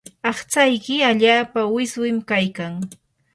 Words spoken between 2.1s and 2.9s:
kaykan.